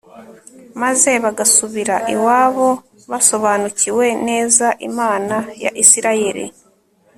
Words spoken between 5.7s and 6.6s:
isirayeli